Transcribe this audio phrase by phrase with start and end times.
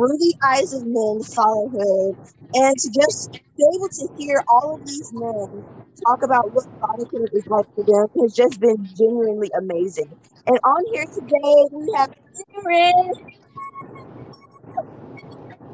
[0.00, 2.16] Through the Eyes of Men Fatherhood.
[2.54, 5.62] And to just be able to hear all of these men
[6.06, 10.10] talk about what fatherhood is like for them has just been genuinely amazing.
[10.46, 12.08] And on here today, we have
[12.64, 13.12] Aaron.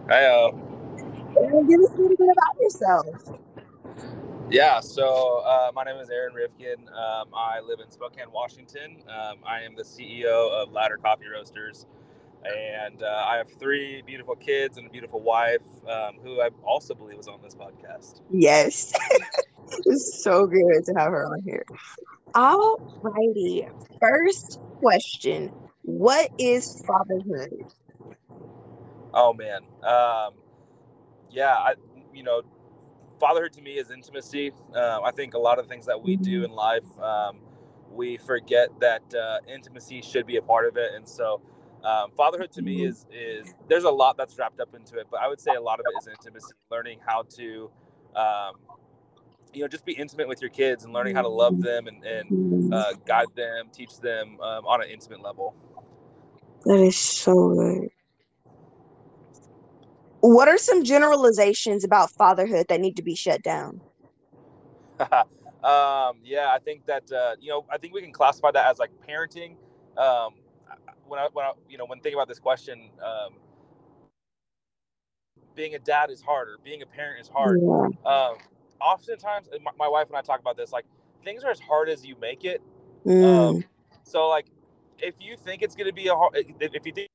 [0.08, 0.24] Hi,
[1.38, 3.06] Aaron, give us a little bit about yourself.
[4.50, 6.88] Yeah, so uh, my name is Aaron Rifkin.
[6.88, 8.98] Um, I live in Spokane, Washington.
[9.08, 11.86] Um, I am the CEO of Ladder Coffee Roasters.
[12.46, 16.94] And uh, I have three beautiful kids and a beautiful wife um, who I also
[16.94, 18.20] believe was on this podcast.
[18.30, 18.92] Yes.
[19.84, 21.64] it's so good to have her on here.
[22.34, 23.66] All righty.
[24.00, 25.50] First question
[25.82, 27.72] What is fatherhood?
[29.14, 29.62] Oh, man.
[29.82, 30.34] Um,
[31.30, 31.74] yeah, I,
[32.12, 32.42] you know,
[33.18, 34.52] fatherhood to me is intimacy.
[34.74, 37.38] Uh, I think a lot of things that we do in life, um,
[37.90, 40.92] we forget that uh, intimacy should be a part of it.
[40.94, 41.40] And so,
[41.86, 45.20] um, fatherhood to me is is there's a lot that's wrapped up into it, but
[45.20, 47.70] I would say a lot of it is intimacy, learning how to,
[48.16, 48.54] um,
[49.52, 52.04] you know, just be intimate with your kids and learning how to love them and,
[52.04, 55.54] and uh, guide them, teach them um, on an intimate level.
[56.64, 57.88] That is so good.
[60.22, 63.80] What are some generalizations about fatherhood that need to be shut down?
[65.00, 68.80] um, yeah, I think that uh, you know, I think we can classify that as
[68.80, 69.54] like parenting.
[69.96, 70.34] Um,
[71.08, 73.34] when I, when I, you know, when thinking about this question, um,
[75.54, 76.56] being a dad is harder.
[76.62, 77.60] Being a parent is hard.
[77.62, 78.10] Yeah.
[78.10, 78.36] Um,
[78.80, 80.72] oftentimes, my, my, wife and I talk about this.
[80.72, 80.84] Like
[81.24, 82.62] things are as hard as you make it.
[83.06, 83.64] Um, mm.
[84.04, 84.46] so, like,
[84.98, 87.08] if you think it's going to be a hard, if, you think,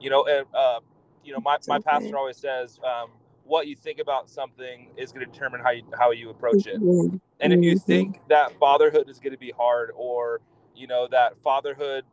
[0.00, 0.22] you know,
[0.54, 0.80] uh,
[1.24, 3.10] you know, my, my pastor always says, um,
[3.44, 6.80] what you think about something is going to determine how you how you approach it.
[6.80, 7.16] Mm-hmm.
[7.40, 7.84] And if you mm-hmm.
[7.84, 10.40] think that fatherhood is going to be hard, or
[10.80, 12.04] you know that fatherhood,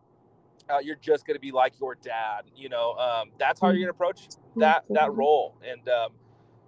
[0.70, 3.76] uh, you're just going to be like your dad, you know, um, that's how you're
[3.76, 5.58] going to approach that that role.
[5.66, 6.12] And um,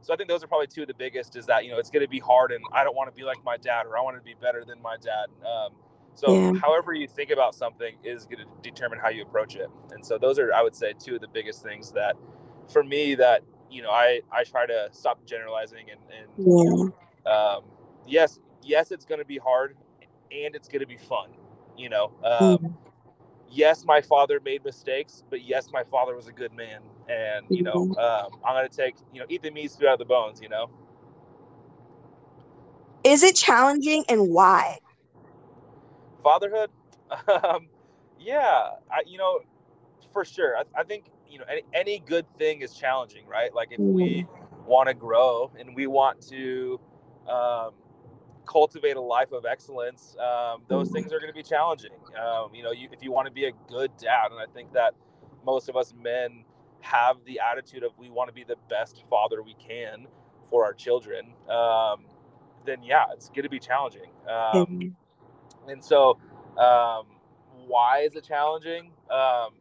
[0.02, 1.36] so I think those are probably two of the biggest.
[1.36, 3.24] Is that you know it's going to be hard, and I don't want to be
[3.24, 5.28] like my dad, or I want to be better than my dad.
[5.46, 5.74] Um,
[6.16, 6.54] so yeah.
[6.60, 9.70] however you think about something is going to determine how you approach it.
[9.92, 12.16] And so those are, I would say, two of the biggest things that,
[12.72, 16.94] for me, that you know, I I try to stop generalizing and and
[17.26, 17.32] yeah.
[17.32, 17.64] um,
[18.08, 19.76] yes, yes, it's going to be hard,
[20.32, 21.30] and it's going to be fun.
[21.80, 22.74] You know, um, mm.
[23.50, 27.64] yes, my father made mistakes, but yes, my father was a good man, and you
[27.64, 28.00] know, mm-hmm.
[28.00, 30.42] um, I'm going to take you know eat the meat, out the bones.
[30.42, 30.70] You know.
[33.06, 34.80] Is it challenging, and why?
[36.24, 36.70] fatherhood
[37.44, 37.68] um,
[38.20, 39.40] yeah I, you know
[40.14, 43.70] for sure I, I, think you know any, any good thing is challenging right like
[43.72, 44.66] if we mm-hmm.
[44.66, 46.80] want to grow and we want to
[47.28, 47.72] um,
[48.50, 52.64] cultivate a life of excellence um, those things are going to be challenging um, you
[52.64, 54.94] know you, if you want to be a good dad and i think that
[55.46, 56.44] most of us men
[56.82, 60.08] have the attitude of we want to be the best father we can
[60.50, 62.06] for our children um,
[62.66, 64.88] then yeah it's going to be challenging um, mm-hmm.
[65.70, 66.18] And so,
[66.58, 67.06] um,
[67.68, 68.92] why is it challenging?
[69.12, 69.54] Um,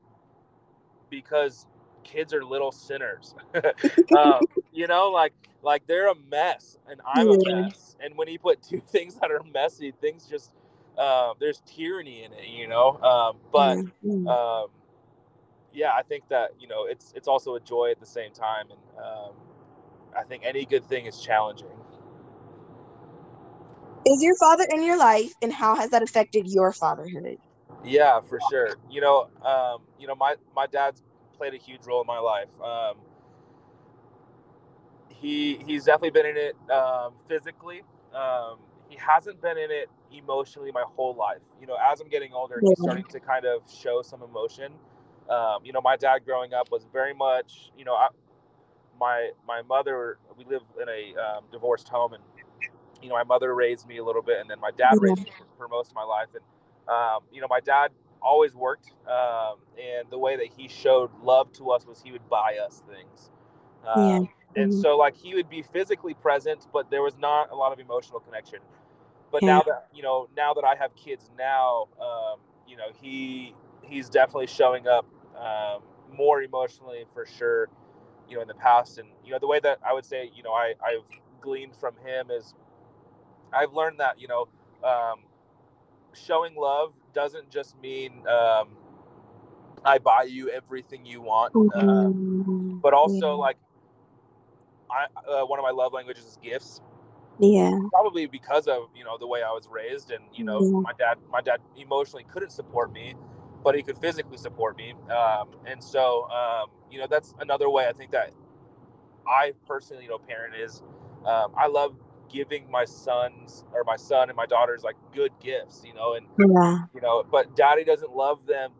[1.11, 1.67] because
[2.11, 3.35] kids are little sinners.
[4.17, 5.33] um, you know, like
[5.63, 7.97] like they're a mess, and I'm a mess.
[8.01, 10.53] And when you put two things that are messy, things just
[10.97, 12.49] uh, there's tyranny in it.
[12.49, 13.79] You know, um, but
[14.29, 14.69] um,
[15.73, 18.67] yeah, I think that you know it's it's also a joy at the same time,
[18.71, 19.33] and um,
[20.17, 21.69] I think any good thing is challenging.
[24.07, 27.39] Is your father in your life, and how has that affected your fatherhood?
[27.85, 28.79] Yeah, for sure.
[28.91, 31.03] You know, um, you know, my my dad's
[31.39, 32.49] played a huge role in my life.
[32.63, 32.97] Um,
[35.09, 37.83] he he's definitely been in it um, physically.
[38.15, 38.59] Um,
[38.89, 41.43] he hasn't been in it emotionally my whole life.
[41.61, 44.73] You know, as I'm getting older, he's starting to kind of show some emotion.
[45.29, 48.09] Um, you know, my dad growing up was very much, you know, I,
[48.99, 50.19] my my mother.
[50.37, 52.23] We live in a um, divorced home, and
[53.03, 55.33] you know, my mother raised me a little bit, and then my dad raised me
[55.57, 56.29] for most of my life.
[56.35, 56.45] And
[56.89, 57.91] um, you know, my dad
[58.23, 62.29] always worked, um, and the way that he showed love to us was he would
[62.29, 63.31] buy us things.
[63.87, 64.63] Um, yeah.
[64.63, 64.81] And mm-hmm.
[64.81, 68.21] so, like, he would be physically present, but there was not a lot of emotional
[68.21, 68.61] connection.
[69.31, 69.49] But yeah.
[69.49, 74.09] now that you know, now that I have kids now, um, you know, he he's
[74.09, 75.07] definitely showing up
[75.37, 75.83] um,
[76.17, 77.69] more emotionally for sure.
[78.29, 80.43] You know, in the past, and you know, the way that I would say, you
[80.43, 81.05] know, I I've
[81.41, 82.55] gleaned from him is
[83.53, 84.49] I've learned that you know
[84.83, 85.21] um,
[86.13, 88.69] showing love doesn't just mean um,
[89.85, 91.89] I buy you everything you want, mm-hmm.
[91.89, 93.47] uh, but also yeah.
[93.47, 93.57] like
[94.89, 96.81] I uh, one of my love languages is gifts.
[97.41, 100.81] Yeah, probably because of you know the way I was raised, and you know yeah.
[100.89, 103.15] my dad my dad emotionally couldn't support me,
[103.65, 104.95] but he could physically support me.
[105.11, 108.33] Um, and so, um, you know, that's another way I think that
[109.27, 110.83] I personally, you know, parent is
[111.27, 111.97] um, I love
[112.29, 116.27] giving my sons or my son and my daughters like good gifts, you know, and
[116.39, 116.85] yeah.
[116.95, 118.73] you know, but daddy doesn't love them,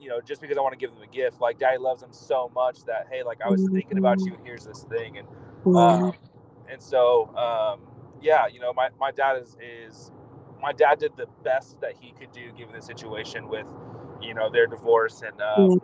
[0.00, 1.40] you know, just because I want to give them a gift.
[1.40, 4.34] Like daddy loves them so much that hey, like I was thinking about you.
[4.34, 5.28] and Here's this thing, and
[5.66, 5.80] yeah.
[5.80, 6.12] um,
[6.70, 7.80] and so um,
[8.20, 10.10] yeah, you know, my my dad is is
[10.60, 13.66] my dad did the best that he could do given the situation with
[14.20, 15.80] you know their divorce and um,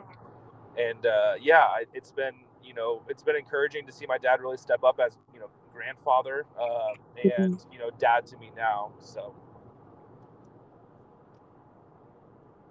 [0.78, 4.56] and uh, yeah, it's been you know it's been encouraging to see my dad really
[4.56, 6.92] step up as you know grandfather uh,
[7.38, 7.72] and mm-hmm.
[7.72, 8.92] you know dad to me now.
[9.00, 9.34] So.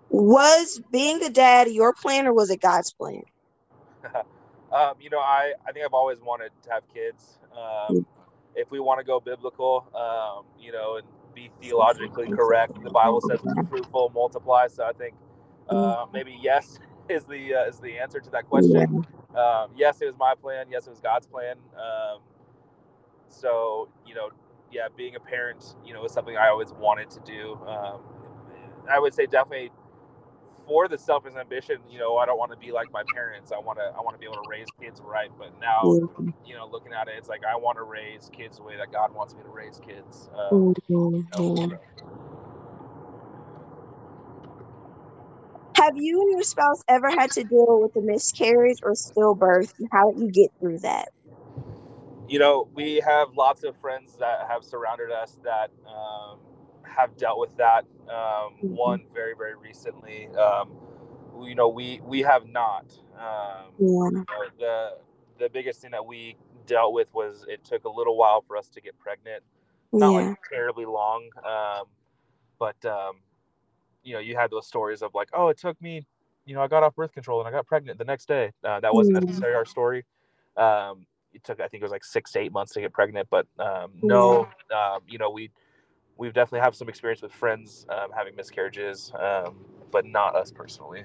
[0.10, 3.22] Was being a dad your plan or was it God's plan?
[4.74, 7.40] um, you know, I, I think I've always wanted to have kids.
[7.54, 8.06] Um, mm.
[8.56, 13.22] if we want to go biblical, um, you know, and be theologically correct, the Bible
[13.22, 14.68] says be fruitful, multiply.
[14.68, 15.16] So I think
[15.70, 16.14] uh, mm.
[16.14, 16.78] maybe yes
[17.10, 19.06] is the uh, is the answer to that question.
[19.36, 20.66] Um, yes, it was my plan.
[20.70, 21.56] Yes, it was God's plan.
[23.32, 24.30] So you know
[24.72, 27.56] yeah being a parent you know is something i always wanted to do.
[27.68, 28.02] Um,
[28.92, 29.72] i would say definitely
[30.68, 33.52] for the selfish ambition you know i don't want to be like my parents.
[33.52, 35.98] I want to i want to be able to raise kids right but now
[36.46, 38.92] you know looking at it it's like i want to raise kids the way that
[38.92, 40.64] god wants me to raise kids um,
[41.26, 41.56] you know,
[45.78, 49.74] Have you and your spouse ever had to deal with a miscarriage or stillbirth?
[49.80, 51.10] And how did you get through that?
[52.32, 56.40] You know, we have lots of friends that have surrounded us that um,
[56.84, 57.84] have dealt with that.
[58.04, 58.68] Um, mm-hmm.
[58.74, 60.30] One very, very recently.
[60.30, 60.72] Um,
[61.44, 62.86] you know, we we have not.
[63.16, 63.88] Um, yeah.
[63.88, 64.26] You know,
[64.58, 64.92] the
[65.40, 68.70] the biggest thing that we dealt with was it took a little while for us
[68.70, 69.44] to get pregnant.
[69.92, 70.30] Not yeah.
[70.30, 71.84] like terribly long, um,
[72.58, 73.16] but um,
[74.04, 76.06] you know, you had those stories of like, oh, it took me,
[76.46, 78.54] you know, I got off birth control and I got pregnant the next day.
[78.64, 79.26] Uh, that wasn't yeah.
[79.26, 80.06] necessarily our story.
[80.56, 83.28] Um, it took I think it was like six to eight months to get pregnant.
[83.30, 85.52] But um, no, um, you know we
[86.18, 91.04] we've definitely have some experience with friends um, having miscarriages, um, but not us personally.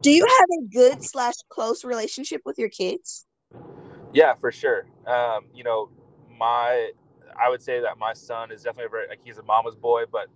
[0.00, 3.26] Do you have a good slash close relationship with your kids?
[4.12, 4.86] Yeah, for sure.
[5.06, 5.90] Um, you know,
[6.38, 6.90] my
[7.40, 10.28] I would say that my son is definitely very like he's a mama's boy, but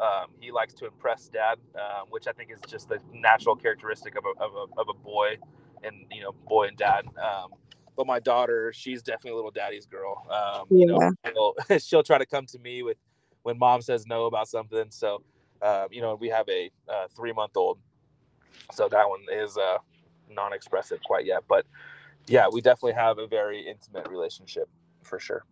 [0.00, 4.16] um, he likes to impress dad, um, which I think is just the natural characteristic
[4.16, 5.36] of a, of a, of a boy
[5.84, 7.50] and you know boy and dad um,
[7.96, 10.86] but my daughter she's definitely a little daddy's girl um, yeah.
[10.86, 12.96] you know she'll, she'll, try to come to me with
[13.42, 15.22] when mom says no about something so
[15.62, 17.78] uh, you know we have a uh, three month old
[18.72, 19.78] so that one is uh,
[20.30, 21.66] non-expressive quite yet but
[22.26, 24.68] yeah we definitely have a very intimate relationship
[25.02, 25.44] for sure.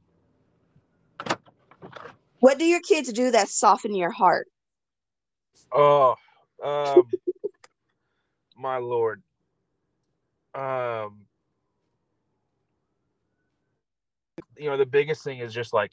[2.40, 4.48] What do your kids do that soften your heart?
[5.72, 6.14] Oh
[6.62, 7.08] um,
[8.56, 9.22] my lord
[10.56, 11.18] um
[14.56, 15.92] you know the biggest thing is just like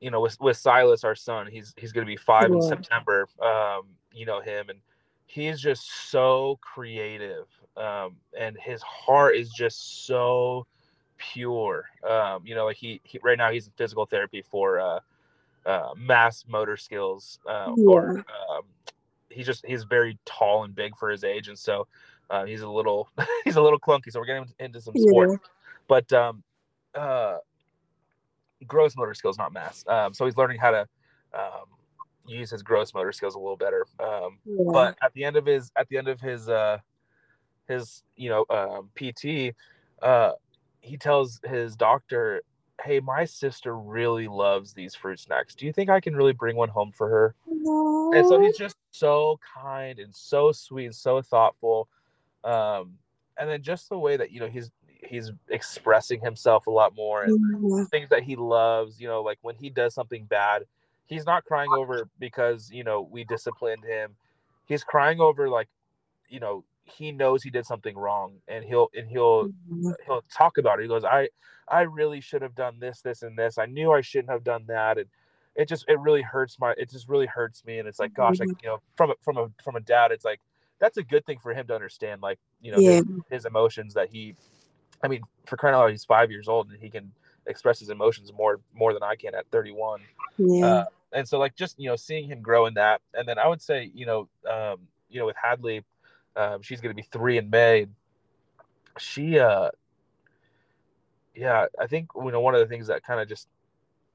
[0.00, 2.56] you know with with Silas our son he's he's going to be 5 yeah.
[2.56, 4.80] in September um you know him and
[5.26, 10.66] he's just so creative um and his heart is just so
[11.18, 15.00] pure um you know like he, he right now he's in physical therapy for uh
[15.66, 17.88] uh mass motor skills uh, yeah.
[17.88, 18.62] or um
[19.28, 21.86] he's just he's very tall and big for his age and so
[22.30, 23.08] uh, he's a little
[23.44, 25.30] he's a little clunky, so we're getting into some sport.
[25.30, 25.36] Yeah.
[25.86, 26.42] But um,
[26.94, 27.38] uh,
[28.66, 29.84] gross motor skills, not mass.
[29.86, 30.88] Um, so he's learning how to
[31.34, 31.66] um,
[32.26, 33.86] use his gross motor skills a little better.
[34.00, 34.64] Um, yeah.
[34.70, 36.78] But at the end of his at the end of his uh,
[37.66, 39.54] his you know um, PT,
[40.02, 40.32] uh,
[40.80, 42.42] he tells his doctor,
[42.82, 45.54] "Hey, my sister really loves these fruit snacks.
[45.54, 48.18] Do you think I can really bring one home for her?" Aww.
[48.18, 51.88] And so he's just so kind and so sweet and so thoughtful
[52.44, 52.94] um,
[53.38, 57.22] and then just the way that you know he's he's expressing himself a lot more
[57.22, 57.84] and mm-hmm.
[57.84, 59.00] things that he loves.
[59.00, 60.64] You know, like when he does something bad,
[61.06, 64.16] he's not crying over because you know we disciplined him.
[64.66, 65.68] He's crying over like,
[66.28, 69.90] you know, he knows he did something wrong, and he'll and he'll mm-hmm.
[70.06, 70.82] he'll talk about it.
[70.82, 71.28] He goes, I
[71.68, 73.58] I really should have done this, this, and this.
[73.58, 75.06] I knew I shouldn't have done that, and
[75.54, 77.78] it just it really hurts my it just really hurts me.
[77.78, 78.58] And it's like, gosh, like mm-hmm.
[78.62, 80.40] you know, from a from a from a dad, it's like
[80.80, 82.96] that's a good thing for him to understand, like you know yeah.
[82.96, 84.34] his, his, emotions that he.
[85.02, 87.12] I mean, for crying out loud, he's five years old and he can
[87.46, 90.00] express his emotions more more than I can at 31.
[90.38, 90.66] Yeah.
[90.66, 93.46] Uh, and so, like, just you know, seeing him grow in that, and then I
[93.46, 95.84] would say, you know, um, you know, with Hadley,
[96.36, 97.86] um, she's going to be three in May.
[98.98, 99.70] She, uh,
[101.34, 103.48] yeah, I think you know one of the things that kind of just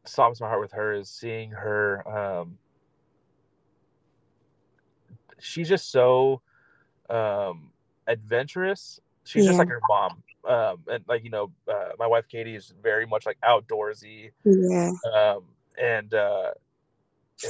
[0.05, 2.57] softens my heart with her is seeing her um,
[5.43, 6.41] she's just so
[7.09, 7.71] um,
[8.07, 8.99] adventurous.
[9.25, 9.51] She's yeah.
[9.51, 10.23] just like her mom.
[10.45, 14.31] Um, and like you know, uh, my wife Katie is very much like outdoorsy.
[14.43, 14.91] Yeah.
[15.13, 15.43] Um,
[15.81, 16.51] and uh,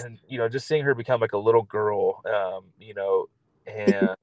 [0.04, 3.30] and you know, just seeing her become like a little girl, um, you know,
[3.66, 4.16] and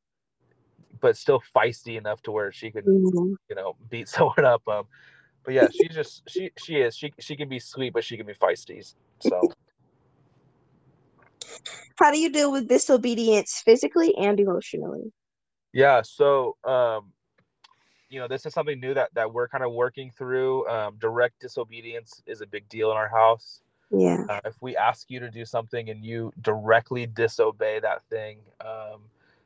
[1.00, 3.34] but still feisty enough to where she could, mm-hmm.
[3.48, 4.66] you know, beat someone up.
[4.68, 4.84] Um,
[5.44, 8.26] but yeah, she's just she she is she she can be sweet, but she can
[8.26, 8.92] be feisty.
[9.20, 9.52] So.
[11.96, 15.12] How do you deal with disobedience physically and emotionally?
[15.72, 17.12] Yeah, so um,
[18.08, 20.66] you know, this is something new that that we're kind of working through.
[20.68, 23.60] Um, direct disobedience is a big deal in our house.
[23.90, 24.24] Yeah.
[24.28, 29.02] Uh, if we ask you to do something and you directly disobey that thing, um,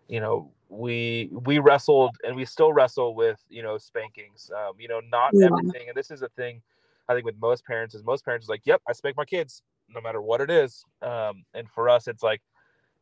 [0.09, 4.51] you know, we we wrestled and we still wrestle with you know spankings.
[4.57, 5.47] Um, you know, not yeah.
[5.47, 6.63] everything, and this is a thing
[7.09, 9.63] I think with most parents is most parents is like, yep, I spank my kids
[9.95, 10.85] no matter what it is.
[11.03, 12.43] Um, and for us, it's like,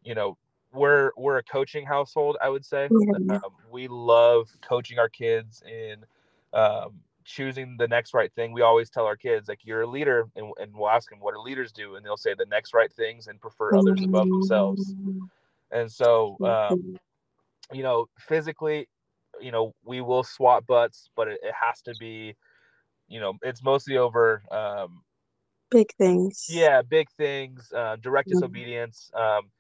[0.03, 0.37] you know,
[0.73, 2.37] we're we're a coaching household.
[2.43, 3.37] I would say yeah.
[3.37, 6.05] um, we love coaching our kids in
[6.53, 8.53] um, choosing the next right thing.
[8.53, 11.35] We always tell our kids like you're a leader, and, and we'll ask them what
[11.35, 14.95] do leaders do, and they'll say the next right things and prefer others above themselves.
[15.71, 16.99] And so, um,
[17.73, 18.89] you know, physically,
[19.41, 22.35] you know, we will swat butts, but it, it has to be,
[23.09, 25.03] you know, it's mostly over um,
[25.71, 26.47] big things.
[26.49, 27.73] Yeah, big things.
[27.73, 29.11] Uh, direct disobedience.
[29.15, 29.51] Um,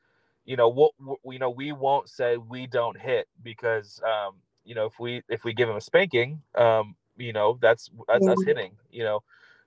[0.44, 4.74] you know, we'll, we, you know, we won't say we don't hit because, um, you
[4.74, 8.32] know, if we if we give him a spanking, um, you know, that's that's yeah.
[8.32, 8.72] us hitting.
[8.90, 9.20] You know,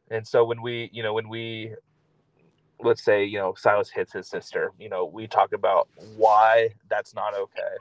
[0.09, 1.75] and so when we, you know, when we
[2.83, 7.13] let's say you know Silas hits his sister, you know, we talk about why that's
[7.13, 7.75] not okay.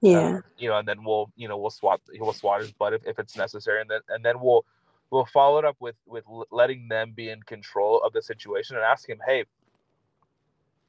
[0.00, 0.18] Yeah.
[0.18, 3.06] Um, you know, and then we'll you know we'll swat we'll swat his butt if,
[3.06, 4.64] if it's necessary, and then and then we'll
[5.10, 8.84] we'll follow it up with with letting them be in control of the situation and
[8.84, 9.44] ask him, hey,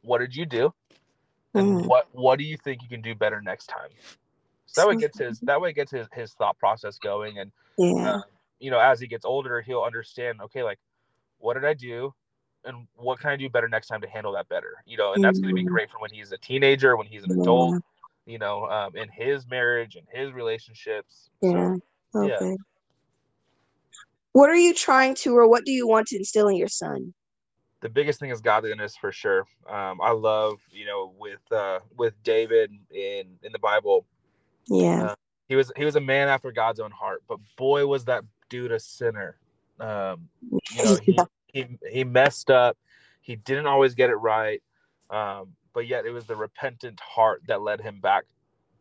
[0.03, 0.73] what did you do?
[1.53, 1.85] and mm.
[1.85, 3.89] what what do you think you can do better next time
[4.65, 8.15] so that way gets his that way gets his, his thought process going and yeah.
[8.15, 8.21] Uh,
[8.59, 10.79] you know as he gets older he'll understand okay like
[11.39, 12.13] what did i do
[12.65, 15.23] and what can i do better next time to handle that better you know and
[15.23, 15.43] that's mm.
[15.43, 17.41] going to be great for when he's a teenager when he's an yeah.
[17.41, 17.81] adult
[18.25, 21.75] you know um, in his marriage and his relationships yeah
[22.13, 22.37] so, okay.
[22.41, 22.55] yeah
[24.33, 27.13] what are you trying to or what do you want to instill in your son
[27.81, 29.45] the biggest thing is godliness for sure.
[29.67, 34.05] Um, I love, you know, with uh, with David in in the Bible.
[34.67, 35.15] Yeah, uh,
[35.49, 38.71] he was he was a man after God's own heart, but boy was that dude
[38.71, 39.37] a sinner.
[39.79, 40.29] Um,
[40.75, 42.77] you know, he, he he messed up.
[43.21, 44.61] He didn't always get it right,
[45.09, 48.25] um, but yet it was the repentant heart that led him back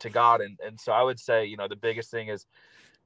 [0.00, 0.42] to God.
[0.42, 2.44] And and so I would say, you know, the biggest thing is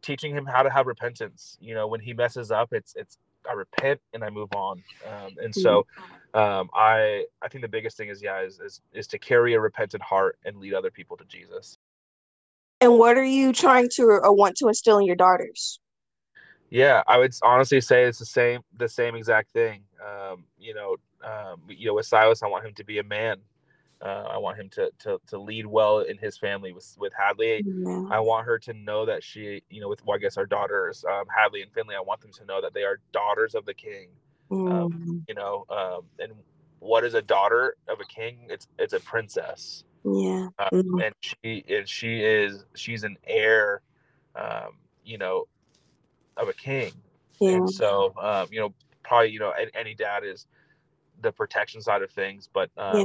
[0.04, 1.56] teaching him how to have repentance.
[1.60, 3.18] You know, when he messes up, it's it's
[3.48, 4.82] I repent and I move on.
[5.06, 5.86] Um, and so
[6.34, 9.60] um, I I think the biggest thing is yeah is, is is to carry a
[9.60, 11.78] repentant heart and lead other people to Jesus.
[12.80, 15.80] And what are you trying to or want to instill in your daughters?
[16.70, 19.82] Yeah, I would honestly say it's the same the same exact thing.
[20.04, 23.38] Um, you know, um, you know, with Silas, I want him to be a man.
[24.04, 27.62] Uh, I want him to, to to lead well in his family with with Hadley.
[27.64, 28.04] Yeah.
[28.10, 31.04] I want her to know that she, you know, with well, I guess our daughters,
[31.10, 31.94] um, Hadley and Finley.
[31.94, 34.08] I want them to know that they are daughters of the King.
[34.50, 34.72] Um, mm.
[34.72, 36.32] Um, you know, um, and
[36.80, 38.40] what is a daughter of a king?
[38.50, 39.84] It's it's a princess.
[40.04, 40.48] Yeah.
[40.58, 41.06] Um, mm.
[41.06, 43.80] And she and she is she's an heir.
[44.36, 45.46] Um, you know,
[46.36, 46.92] of a king.
[47.40, 47.52] Yeah.
[47.52, 50.46] And so, um, you know, probably you know any dad is
[51.22, 53.04] the protection side of things, but um, yeah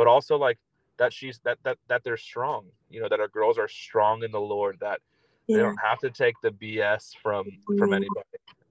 [0.00, 0.56] but also like
[0.96, 4.30] that she's that that that they're strong you know that our girls are strong in
[4.30, 4.98] the lord that
[5.46, 5.58] yeah.
[5.58, 7.44] they don't have to take the bs from
[7.76, 8.08] from anybody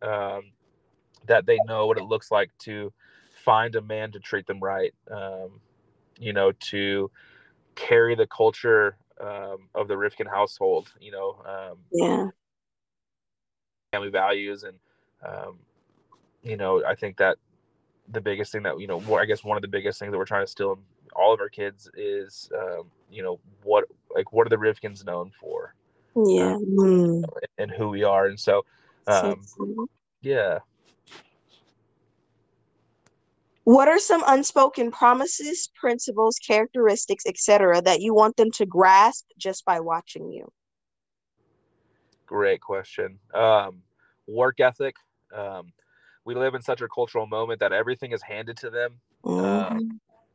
[0.02, 0.42] um
[1.28, 2.92] that they know what it looks like to
[3.46, 5.52] find a man to treat them right um
[6.18, 7.12] you know to
[7.76, 12.26] carry the culture um, of the Rifkin household you know um yeah
[13.92, 14.80] family values and
[15.24, 15.60] um
[16.42, 17.38] you know i think that
[18.12, 20.26] the biggest thing that you know i guess one of the biggest things that we're
[20.26, 20.80] trying to still
[21.16, 25.32] all of our kids is um, you know what like what are the Rifkins known
[25.40, 25.74] for?
[26.16, 27.24] Yeah, um, mm.
[27.58, 28.66] and who we are, and so,
[29.08, 29.88] um, so
[30.22, 30.60] yeah.
[33.64, 39.64] What are some unspoken promises, principles, characteristics, etc., that you want them to grasp just
[39.64, 40.52] by watching you?
[42.26, 43.20] Great question.
[43.32, 43.84] Um,
[44.28, 44.96] work ethic.
[45.32, 45.72] Um,
[46.26, 48.94] we live in such a cultural moment that everything is handed to them.
[49.24, 49.88] Um, mm-hmm.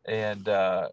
[0.07, 0.89] And uh,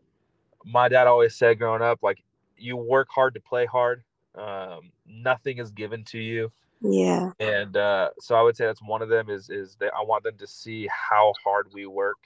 [0.65, 2.23] my dad always said growing up, like,
[2.57, 4.03] you work hard to play hard.
[4.35, 6.51] Um, nothing is given to you.
[6.81, 7.31] Yeah.
[7.39, 10.23] And uh, so I would say that's one of them is is that I want
[10.23, 12.17] them to see how hard we work.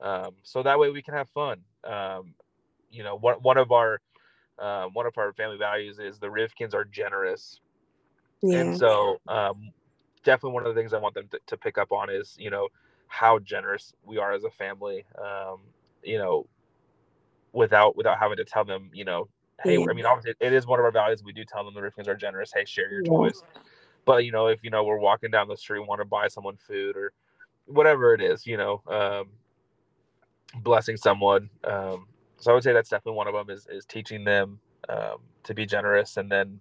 [0.00, 1.60] Um, so that way we can have fun.
[1.84, 2.34] Um,
[2.90, 4.00] you know, one one of our
[4.58, 7.60] um, one of our family values is the Rivkins are generous,
[8.42, 8.58] yeah.
[8.58, 9.70] and so um,
[10.24, 12.50] definitely one of the things I want them to, to, pick up on is you
[12.50, 12.68] know
[13.06, 15.04] how generous we are as a family.
[15.18, 15.60] Um,
[16.02, 16.46] you know,
[17.52, 19.28] without without having to tell them, you know,
[19.64, 19.86] hey, yeah.
[19.90, 21.22] I mean, obviously it is one of our values.
[21.24, 22.52] We do tell them the Rivkins are generous.
[22.54, 23.10] Hey, share your yeah.
[23.10, 23.42] toys.
[24.04, 26.56] But you know, if you know we're walking down the street, want to buy someone
[26.56, 27.12] food or
[27.66, 29.28] whatever it is, you know, um,
[30.62, 31.50] blessing someone.
[31.64, 32.06] Um,
[32.38, 35.54] so I would say that's definitely one of them is is teaching them um, to
[35.54, 36.60] be generous, and then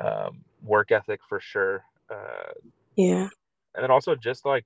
[0.00, 1.84] um, work ethic for sure.
[2.10, 2.52] Uh,
[2.96, 3.28] yeah,
[3.74, 4.64] and then also just like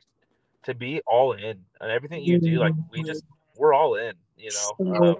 [0.62, 2.58] to be all in and everything you do.
[2.58, 3.25] Like we just
[3.58, 4.96] we're all in, you know.
[4.96, 5.16] Um,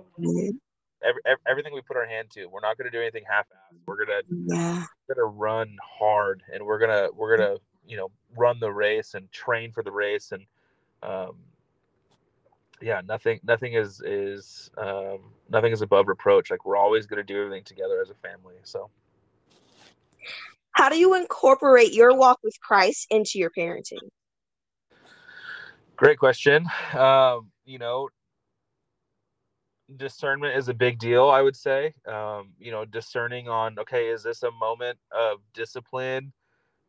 [1.04, 3.78] every, every, everything we put our hand to, we're not going to do anything half-assed.
[3.86, 4.84] We're gonna yeah.
[5.08, 9.30] we're gonna run hard, and we're gonna we're gonna you know run the race and
[9.32, 10.44] train for the race, and
[11.02, 11.36] um,
[12.80, 16.50] yeah, nothing nothing is is um, nothing is above reproach.
[16.50, 18.54] Like we're always going to do everything together as a family.
[18.64, 18.90] So,
[20.72, 24.08] how do you incorporate your walk with Christ into your parenting?
[25.96, 26.66] Great question.
[26.92, 28.10] Um, you know,
[29.94, 31.28] discernment is a big deal.
[31.28, 31.94] I would say.
[32.06, 36.32] Um, you know, discerning on okay, is this a moment of discipline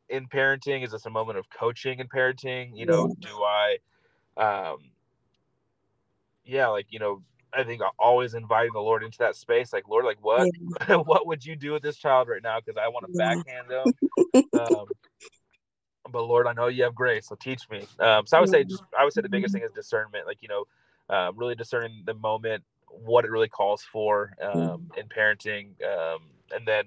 [0.09, 0.83] in parenting?
[0.83, 2.71] Is this a moment of coaching in parenting?
[2.73, 3.77] You know, do I
[4.37, 4.77] um,
[6.45, 9.73] yeah, like you know, I think always inviting the Lord into that space.
[9.73, 10.49] Like, Lord, like what,
[10.87, 10.95] yeah.
[11.05, 12.59] what would you do with this child right now?
[12.59, 13.35] Because I want to yeah.
[13.35, 14.43] backhand them.
[14.59, 14.85] um,
[16.09, 17.85] but Lord, I know you have grace, so teach me.
[17.99, 20.25] Um, so I would say, just, I would say the biggest thing is discernment.
[20.25, 20.65] Like you know,
[21.09, 26.19] um, really discerning the moment, what it really calls for um, in parenting, um,
[26.51, 26.85] and then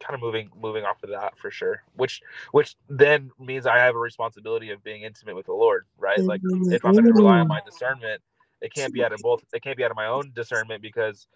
[0.00, 1.82] kind of moving moving off of that for sure.
[1.96, 6.18] Which which then means I have a responsibility of being intimate with the Lord, right?
[6.18, 8.20] Like if I'm going to rely on my discernment
[8.64, 9.44] it can't be out of both.
[9.52, 11.26] It can't be out of my own discernment because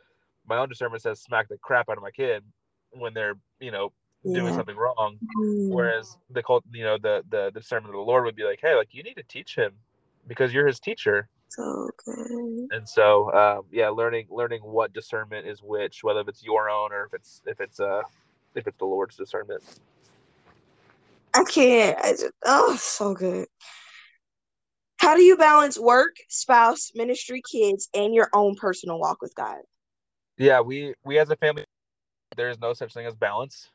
[0.46, 2.42] my own discernment says smack the crap out of my kid
[2.92, 3.92] when they're you know
[4.24, 4.56] doing yeah.
[4.56, 5.18] something wrong.
[5.38, 5.68] Mm.
[5.68, 8.60] Whereas the cult, you know, the, the the discernment of the Lord would be like,
[8.62, 9.72] hey, like you need to teach him
[10.26, 11.28] because you're his teacher.
[11.48, 12.68] So good.
[12.70, 17.06] And so, um, yeah, learning learning what discernment is which, whether it's your own or
[17.06, 18.02] if it's if it's uh
[18.54, 19.62] if it's the Lord's discernment.
[21.34, 21.98] I can't.
[21.98, 23.46] I just oh, so good.
[24.98, 29.58] How do you balance work, spouse, ministry, kids, and your own personal walk with God?
[30.36, 31.64] Yeah, we we as a family,
[32.36, 33.70] there is no such thing as balance.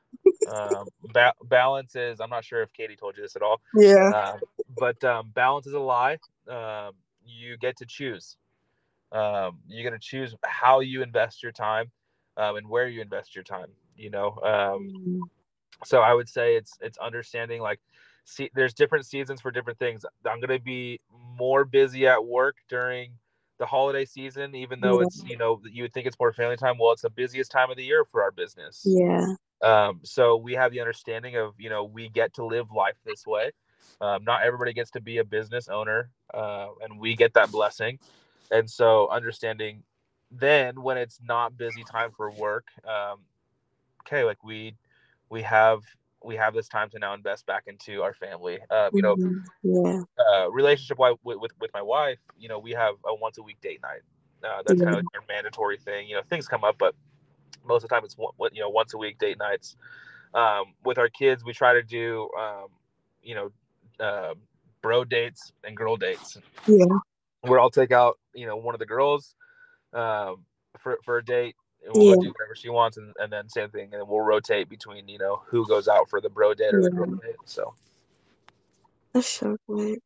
[0.48, 3.62] um, ba- balance is I'm not sure if Katie told you this at all.
[3.76, 4.10] Yeah.
[4.14, 4.38] Uh,
[4.78, 6.18] but um, balance is a lie.
[6.48, 6.94] Um,
[7.26, 8.38] you get to choose.
[9.12, 11.92] Um, you get to choose how you invest your time
[12.38, 13.68] um, and where you invest your time.
[13.96, 14.40] You know.
[14.44, 15.30] Um.
[15.86, 17.80] So I would say it's it's understanding like
[18.26, 20.06] see there's different seasons for different things.
[20.26, 21.00] I'm gonna be
[21.38, 23.12] more busy at work during
[23.60, 26.78] the holiday season, even though it's you know you would think it's more family time.
[26.80, 28.82] Well, it's the busiest time of the year for our business.
[28.86, 29.36] Yeah.
[29.62, 33.26] Um, so we have the understanding of you know we get to live life this
[33.26, 33.52] way.
[34.02, 38.00] Um, not everybody gets to be a business owner, uh, and we get that blessing.
[38.52, 39.84] And so understanding
[40.39, 43.19] then when it's not busy time for work, um,
[44.02, 44.76] okay, like we
[45.30, 45.82] we have
[46.24, 48.60] we have this time to now invest back into our family.
[48.69, 49.39] Uh, you know, mm-hmm.
[49.63, 50.02] yeah.
[50.32, 52.19] uh, relationship with, with with my wife.
[52.38, 54.02] You know, we have a once a week date night.
[54.43, 54.86] Uh, that's yeah.
[54.86, 56.08] kind of like a mandatory thing.
[56.08, 56.96] You know, things come up, but
[57.65, 59.76] most of the time it's one, you know once a week date nights.
[60.34, 62.67] Um, with our kids, we try to do um,
[63.22, 63.52] you know
[64.04, 64.34] uh,
[64.82, 66.38] bro dates and girl dates.
[66.68, 66.86] Yeah,
[67.42, 69.36] where I'll take out you know one of the girls
[69.94, 70.46] um,
[70.78, 71.56] for for a date
[71.94, 72.16] we'll yeah.
[72.22, 75.42] do whatever she wants, and, and then same thing, and we'll rotate between you know
[75.48, 76.89] who goes out for the bro date or yeah.
[76.89, 77.36] the girl date.
[77.46, 77.74] So
[79.13, 80.00] that's so great.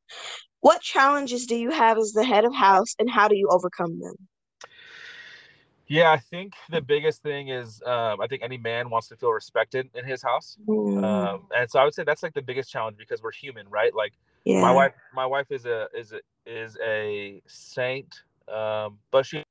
[0.61, 3.99] What challenges do you have as the head of house, and how do you overcome
[3.99, 4.15] them?
[5.87, 9.31] Yeah, I think the biggest thing is um, I think any man wants to feel
[9.31, 11.03] respected in his house, mm.
[11.03, 13.95] um, and so I would say that's like the biggest challenge because we're human, right?
[13.95, 14.61] Like yeah.
[14.61, 19.43] my wife, my wife is a is a is a saint, um, but she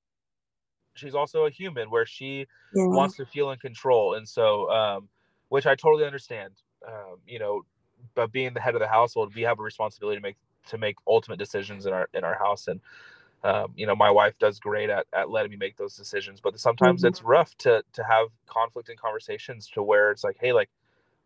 [0.97, 2.87] she's also a human where she yeah.
[2.87, 5.09] wants to feel in control and so um,
[5.49, 6.53] which i totally understand
[6.87, 7.63] um, you know
[8.15, 10.37] but being the head of the household we have a responsibility to make
[10.69, 12.81] to make ultimate decisions in our in our house and
[13.45, 16.59] um, you know my wife does great at, at letting me make those decisions but
[16.59, 17.09] sometimes mm-hmm.
[17.09, 20.71] it's rough to to have conflict and conversations to where it's like hey like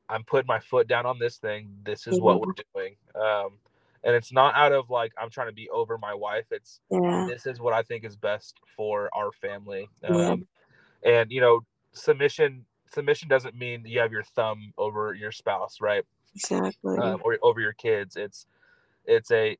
[0.08, 2.24] i'm putting my foot down on this thing this is mm-hmm.
[2.24, 3.50] what we're doing um,
[4.04, 7.26] and it's not out of like i'm trying to be over my wife it's yeah.
[7.28, 10.46] this is what i think is best for our family um,
[11.04, 11.12] yeah.
[11.20, 11.60] and you know
[11.92, 17.38] submission submission doesn't mean you have your thumb over your spouse right exactly um, or
[17.42, 18.46] over your kids it's
[19.06, 19.56] it's a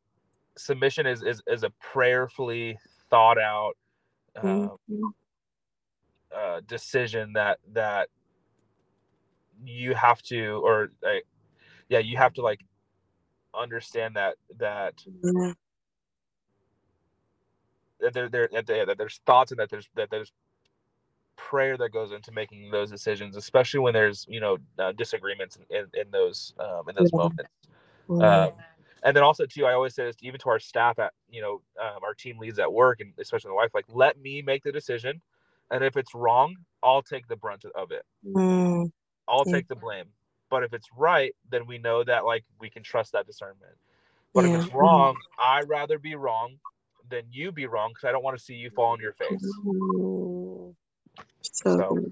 [0.57, 2.79] submission is is, is a prayerfully
[3.11, 3.73] thought out
[4.37, 5.09] um, mm-hmm.
[6.37, 8.09] uh, decision that that
[9.65, 11.27] you have to or like
[11.89, 12.61] yeah you have to like
[13.55, 15.53] understand that that Yeah.
[18.01, 20.33] that there, there that, that there's thoughts and that there's that there's
[21.37, 25.77] prayer that goes into making those decisions especially when there's you know uh, disagreements in,
[25.79, 27.19] in, in those um, in those Yeah.
[27.19, 27.51] moments
[28.09, 28.49] Yeah.
[29.03, 31.61] And then also too i always say this even to our staff at you know
[31.81, 34.73] um, our team leads at work and especially my wife like let me make the
[34.73, 35.21] decision
[35.71, 38.05] and if it's wrong i'll take the brunt of it.
[38.27, 38.91] Mm,
[39.29, 40.07] i'll take the blame.
[40.51, 43.77] But if it's right then we know that like we can trust that discernment.
[44.35, 44.51] But Yeah.
[44.57, 46.59] if it's wrong i'd rather be wrong
[47.09, 49.59] than you be wrong because i don't want to see you fall on your face.
[51.43, 52.11] So, So-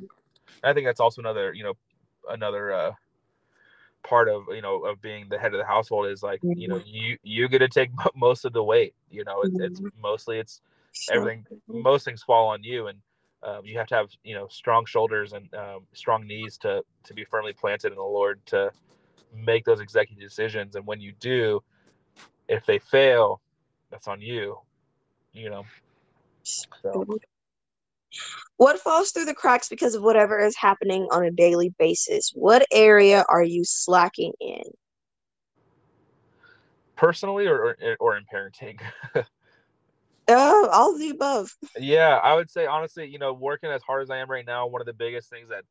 [0.64, 1.74] I think that's also another, you know,
[2.28, 2.92] another uh,
[4.02, 6.80] part of you know of being the head of the household is like you know
[6.84, 8.94] you you get to take most of the weight.
[9.10, 10.60] You know, it's, it's mostly it's
[11.10, 11.46] everything.
[11.66, 12.98] Most things fall on you, and
[13.42, 17.14] um, you have to have you know strong shoulders and um, strong knees to to
[17.14, 18.70] be firmly planted in the Lord to
[19.34, 20.76] make those executive decisions.
[20.76, 21.62] And when you do,
[22.48, 23.40] if they fail,
[23.90, 24.58] that's on you.
[25.32, 25.64] You know.
[26.42, 27.06] So.
[28.56, 32.32] What falls through the cracks because of whatever is happening on a daily basis?
[32.34, 34.62] What area are you slacking in?
[36.96, 38.80] Personally, or or, or in parenting.
[40.30, 41.56] Oh, all of the above.
[41.78, 44.66] Yeah, I would say honestly, you know, working as hard as I am right now,
[44.66, 45.64] one of the biggest things that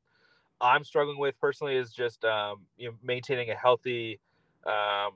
[0.60, 4.19] I'm struggling with personally is just um, you know maintaining a healthy
[4.65, 5.13] um,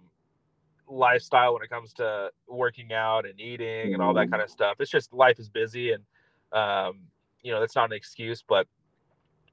[0.87, 4.31] lifestyle when it comes to working out and eating and all that Mhm.
[4.31, 4.75] kind of stuff.
[4.79, 6.03] It's just life is busy and
[6.51, 7.07] um,
[7.43, 8.67] you know that's not an excuse, but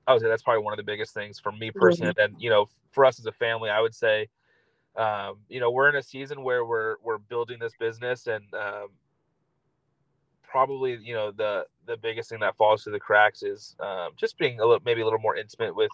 [0.07, 2.15] I would say that's probably one of the biggest things for me personally.
[2.19, 4.29] And you know, for us as a family, I would say,
[4.97, 8.89] um, you know, we're in a season where we're we're building this business and um,
[10.43, 14.39] probably you know the the biggest thing that falls through the cracks is um, just
[14.39, 15.91] being a little maybe a little more intimate with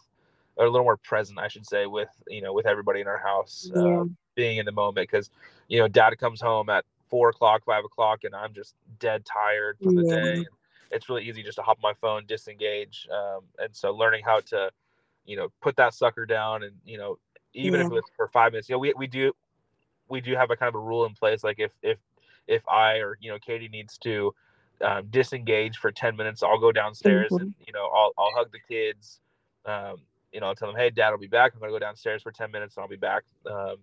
[0.57, 3.19] or a little more present i should say with you know with everybody in our
[3.19, 4.01] house Yeah.
[4.01, 4.05] uh,
[4.37, 5.31] being in the moment because
[5.69, 9.79] you know dad comes home at four o'clock five o'clock and i'm just dead tired
[9.83, 10.21] from the Yeah.
[10.21, 10.45] day
[10.95, 14.41] it's really easy just to hop on my phone disengage um, and so learning how
[14.41, 14.71] to
[15.25, 17.19] you know put that sucker down and you know
[17.55, 19.33] even if it's for five minutes you know we, we do
[20.09, 21.99] we do have a kind of a rule in place like if if
[22.47, 24.35] if i or you know katie needs to
[24.83, 27.41] um, disengage for 10 minutes i'll go downstairs Mhm.
[27.41, 29.21] and you know i'll, I'll hug the kids
[29.67, 29.97] um,
[30.33, 31.53] you know i'll tell them hey dad I'll be back.
[31.55, 33.25] I'm gonna go downstairs for 10 minutes and i'll be back.
[33.51, 33.77] Um,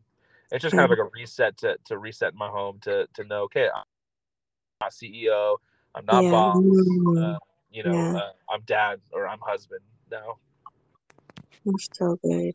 [0.51, 3.43] it's just kind of like a reset to, to reset my home to to know
[3.43, 3.83] okay i'm
[4.81, 5.57] not ceo
[5.95, 6.29] i'm not Yeah.
[6.29, 7.21] boss Mm.
[7.21, 7.37] uh,
[7.71, 8.13] you know Yeah.
[8.15, 10.37] uh, i'm dad or i'm husband now
[11.65, 12.53] That's so good.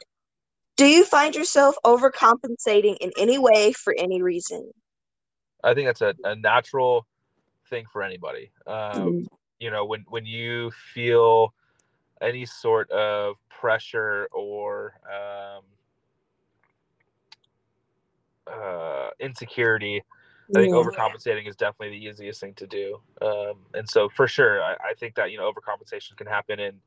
[0.76, 4.72] Do you find yourself overcompensating in any way for any reason?
[5.64, 7.06] i think that's a, a natural
[7.68, 9.26] thing for anybody um, Mm.
[9.58, 11.54] you know when when you feel
[12.20, 15.64] any sort of pressure or um,
[18.52, 20.02] uh, insecurity
[20.54, 20.78] i think Yeah.
[20.78, 24.94] overcompensating is definitely the easiest thing to do um, and so for sure I, I
[24.98, 26.80] think that you know overcompensation can happen in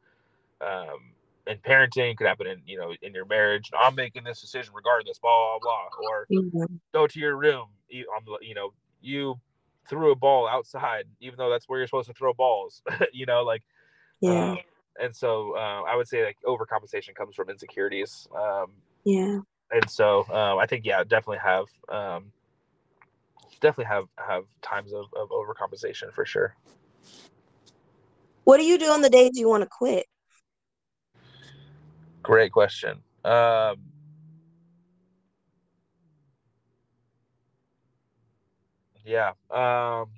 [0.62, 1.14] um,
[1.48, 5.20] in parenting could happen in you know in your marriage i'm making this decision regardless
[5.20, 6.66] blah blah blah or Yeah.
[6.94, 8.06] go to your room you,
[8.42, 9.40] you know you
[9.90, 12.82] threw a ball outside even though that's where you're supposed to throw balls
[13.14, 13.64] you know like
[14.22, 14.52] Yeah.
[14.52, 14.58] um,
[15.00, 18.28] and so uh, I would say like overcompensation comes from insecurities.
[18.36, 18.72] Um,
[19.06, 19.40] Yeah.
[19.72, 22.32] and so um, I think yeah, definitely have um,
[23.60, 26.56] definitely have have times of, of overcompensation for sure.
[28.44, 30.06] What do you do on the days you want to quit?
[32.24, 33.02] Great question.
[33.24, 33.78] Um,
[39.06, 40.10] yeah, um,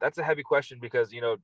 [0.00, 1.36] that's a heavy question because you know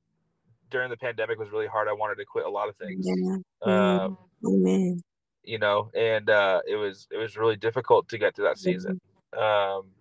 [0.69, 1.87] during the pandemic was really hard.
[1.87, 3.07] I wanted to quit a lot of things.
[3.07, 3.37] Yeah.
[3.61, 5.01] Um, Amen.
[5.43, 8.99] you know, and uh, it was it was really difficult to get through that season.
[9.37, 9.91] Um,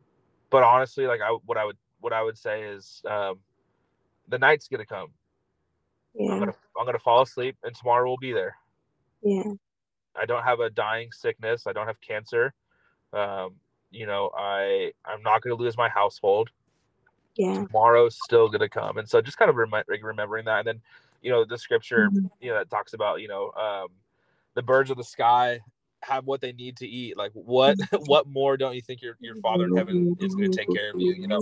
[0.50, 3.40] but honestly, like I what I would what I would say is um,
[4.28, 5.08] the night's gonna come.
[6.18, 8.56] I'm gonna I'm gonna fall asleep, and tomorrow will be there.
[9.22, 9.52] Yeah.
[10.14, 11.66] I don't have a dying sickness.
[11.66, 12.54] I don't have cancer.
[13.12, 13.56] Um,
[13.90, 16.50] you know, I I'm not gonna lose my household.
[17.36, 17.64] Yeah.
[17.66, 20.80] Tomorrow's still gonna come, and so just kind of like, remembering that, and then
[21.22, 22.30] you know the scripture Mhm.
[22.40, 23.88] you know that talks about you know um,
[24.54, 25.60] the birds of the sky
[26.06, 27.16] have what they need to eat.
[27.16, 30.72] Like what what more don't you think your your father in heaven is gonna take
[30.72, 31.12] care of you?
[31.12, 31.40] You know.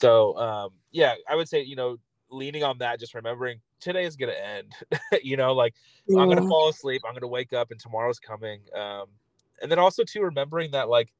[0.00, 1.98] So um, yeah, I would say you know
[2.30, 4.74] leaning on that, just remembering today is gonna end.
[5.22, 5.74] you know, like
[6.10, 7.02] I'm gonna fall asleep.
[7.06, 8.60] I'm gonna wake up, and tomorrow's coming.
[8.74, 9.06] Um,
[9.60, 11.12] and then also too remembering that like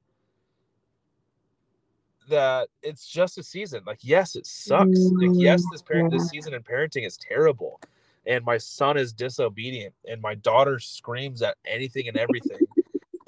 [2.29, 3.83] that it's just a season.
[3.87, 5.11] Like, yes, it sucks.
[5.13, 7.81] Like, yes, this parent this season in parenting is terrible.
[8.27, 12.61] And my son is disobedient and my daughter screams at anything and everything.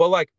[0.01, 0.31] But like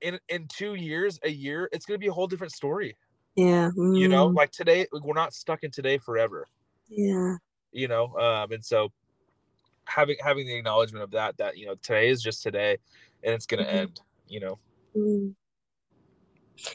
[0.00, 2.96] in in two years, a year, it's gonna be a whole different story.
[3.36, 3.68] Yeah.
[3.76, 3.98] Mm.
[3.98, 6.46] You know, like today, we're not stuck in today forever.
[6.88, 7.36] Yeah.
[7.70, 8.88] You know, um, and so
[9.84, 12.78] having having the acknowledgement of that, that you know, today is just today
[13.22, 13.76] and it's gonna mm-hmm.
[13.76, 14.58] end, you know.
[14.96, 15.34] Mm.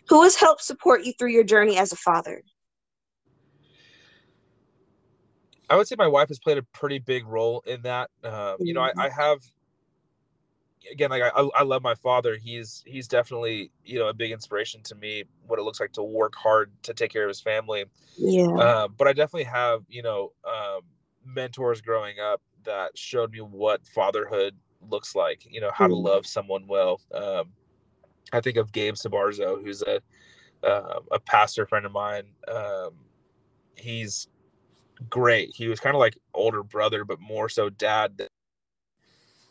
[0.07, 2.43] Who has helped support you through your journey as a father?
[5.67, 8.11] I would say my wife has played a pretty big role in that.
[8.23, 9.39] Um, you know, I, I, have
[10.91, 12.37] again, like I, I love my father.
[12.37, 15.23] He's he's definitely you know a big inspiration to me.
[15.47, 17.85] What it looks like to work hard to take care of his family.
[18.17, 18.47] Yeah.
[18.47, 20.81] Uh, but I definitely have you know um,
[21.25, 24.55] mentors growing up that showed me what fatherhood
[24.89, 25.45] looks like.
[25.49, 25.89] You know how mm.
[25.89, 27.01] to love someone well.
[27.13, 27.51] Um,
[28.33, 30.01] I think of Gabe Sabarzo, who's a
[30.65, 32.23] uh, a pastor friend of mine.
[32.47, 32.91] Um,
[33.75, 34.27] he's
[35.09, 35.51] great.
[35.53, 38.27] He was kind of like older brother, but more so dad.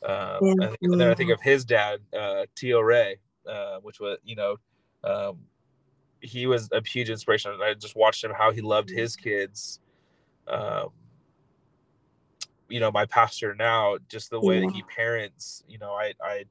[0.04, 0.74] Um, yeah.
[0.82, 3.16] and then I think of his dad, uh, Tio Ray,
[3.48, 4.56] uh, which was you know,
[5.02, 5.38] um,
[6.20, 7.52] he was a huge inspiration.
[7.62, 9.80] I just watched him how he loved his kids.
[10.46, 10.90] Um,
[12.68, 14.66] you know, my pastor now, just the way yeah.
[14.66, 15.64] that he parents.
[15.68, 16.44] You know, I I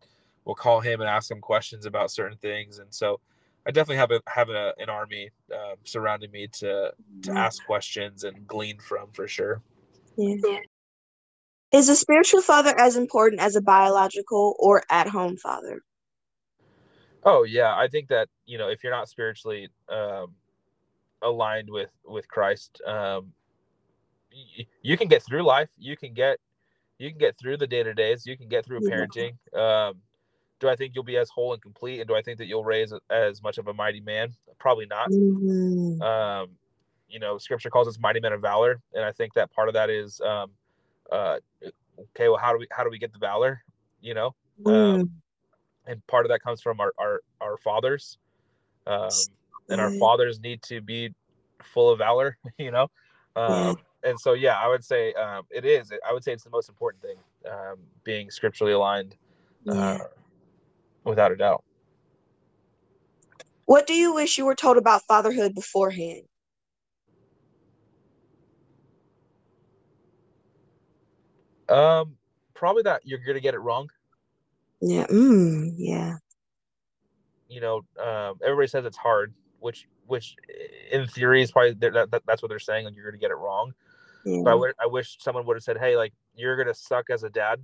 [0.45, 3.19] will call him and ask him questions about certain things, and so
[3.65, 6.91] I definitely have a have a, an army um, surrounding me to
[7.23, 9.61] to ask questions and glean from for sure.
[10.17, 10.59] Yeah.
[11.73, 15.81] Is a spiritual father as important as a biological or at home father?
[17.23, 20.36] Oh yeah, I think that you know if you're not spiritually um,
[21.21, 23.33] aligned with with Christ, um,
[24.31, 25.69] y- you can get through life.
[25.79, 26.38] You can get
[26.99, 28.25] you can get through the day to days.
[28.25, 29.33] You can get through parenting.
[29.57, 29.95] Um,
[30.59, 31.99] do I think you'll be as whole and complete?
[31.99, 34.29] And do I think that you'll raise as much of a mighty man?
[34.59, 35.09] Probably not.
[35.09, 36.01] Mm-hmm.
[36.01, 36.49] Um,
[37.09, 38.81] you know, scripture calls us mighty men of valor.
[38.93, 40.51] And I think that part of that is, um,
[41.13, 41.38] uh,
[41.99, 43.63] okay, well, how do we, how do we get the valor,
[44.02, 44.36] you know?
[44.63, 45.02] Mm.
[45.02, 45.12] Um,
[45.86, 48.17] and part of that comes from our, our, our fathers.
[48.88, 49.10] Um,
[49.69, 51.13] and our fathers need to be
[51.62, 52.89] full of valor, you know?
[53.36, 56.49] Um, and so, yeah, I would say, um, it is, I would say it's the
[56.49, 57.17] most important thing,
[57.49, 59.15] um, being scripturally aligned,
[59.69, 59.99] uh,
[61.06, 61.63] without a doubt.
[63.65, 66.23] What do you wish you were told about fatherhood beforehand?
[71.73, 72.17] Um,
[72.53, 73.89] probably that you're gonna get it wrong.
[74.81, 75.07] Yeah.
[75.07, 76.17] Mm, yeah.
[77.49, 80.36] You know, um, everybody says it's hard, which which
[80.91, 82.86] in theory is probably that, that that's what they're saying.
[82.86, 83.73] Like you're gonna get it wrong.
[84.25, 84.41] Yeah.
[84.43, 87.23] But I, w- I wish someone would have said, "Hey, like you're gonna suck as
[87.23, 87.63] a dad.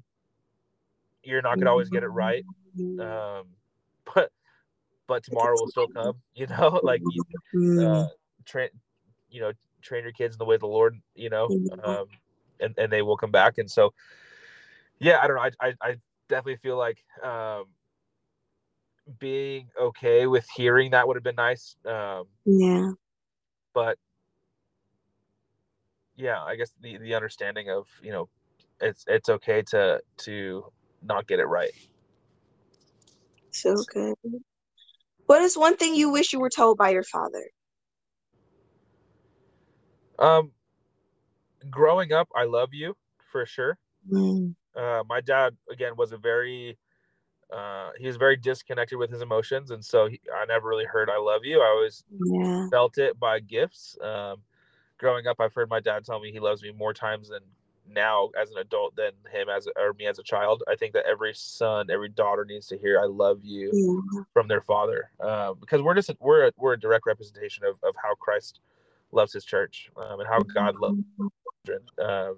[1.23, 2.43] You're not gonna always get it right.
[2.77, 2.99] Mm-hmm.
[2.99, 3.45] Um,
[4.15, 4.31] but
[5.07, 6.15] but tomorrow will still come.
[6.33, 7.85] You know, like you, mm-hmm.
[7.85, 8.07] uh,
[8.45, 8.69] train,
[9.29, 10.95] you know, train your kids in the way of the Lord.
[11.15, 11.49] You know,
[11.83, 12.05] um,
[12.59, 13.57] and and they will come back.
[13.57, 13.93] And so,
[14.99, 15.43] yeah, I don't know.
[15.43, 15.95] I I, I
[16.27, 17.65] definitely feel like um,
[19.19, 21.75] being okay with hearing that would have been nice.
[21.85, 22.91] Um, yeah.
[23.73, 23.97] But
[26.15, 28.29] yeah, I guess the the understanding of you know,
[28.81, 30.65] it's it's okay to to
[31.01, 31.71] not get it right.
[33.51, 34.15] So good.
[35.25, 37.49] What is one thing you wish you were told by your father?
[40.17, 40.51] Um,
[41.69, 42.95] growing up, I love you
[43.31, 43.77] for sure.
[44.11, 44.55] Mm.
[44.75, 46.77] Uh, my dad again was a very
[47.51, 51.09] uh, he was very disconnected with his emotions, and so he, I never really heard
[51.09, 52.69] "I love you." I always yeah.
[52.69, 53.97] felt it by gifts.
[54.01, 54.37] Um,
[54.97, 57.41] growing up, I've heard my dad tell me he loves me more times than
[57.91, 60.61] now as an adult than him as or me as a child.
[60.67, 64.21] I think that every son, every daughter needs to hear "I love you" yeah.
[64.31, 67.95] from their father, um, because we're just we're a, we're a direct representation of, of
[68.01, 68.59] how Christ
[69.11, 70.99] loves His church um, and how God loves
[71.65, 71.85] children.
[71.99, 72.37] Um,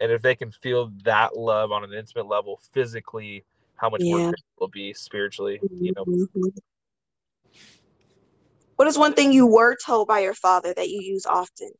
[0.00, 3.44] and if they can feel that love on an intimate level, physically,
[3.76, 4.16] how much yeah.
[4.16, 6.04] more will be spiritually, you know.
[6.04, 6.48] Mm-hmm.
[8.76, 11.70] What is one thing you were told by your father that you use often?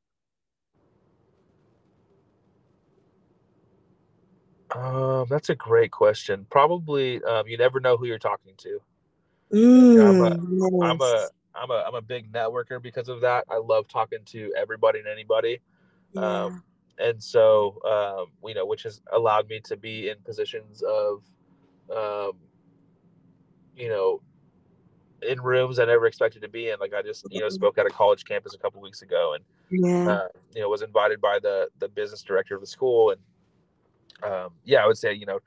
[4.75, 6.47] Um, that's a great question.
[6.51, 8.81] Probably, um, you never know who you're talking to.
[9.53, 13.45] Mm, I'm, a, I'm a, I'm a, I'm a big networker because of that.
[13.51, 15.61] I love talking to everybody and anybody.
[16.13, 16.45] Yeah.
[16.45, 16.63] Um,
[16.99, 21.23] and so, um, you know, which has allowed me to be in positions of,
[21.95, 22.33] um,
[23.77, 24.21] you know,
[25.29, 26.79] in rooms I never expected to be in.
[26.79, 27.55] Like I just, you know, mm-hmm.
[27.55, 30.09] spoke at a college campus a couple weeks ago, and yeah.
[30.09, 34.51] uh, you know, was invited by the the business director of the school, and um,
[34.65, 35.41] yeah, I would say, you know,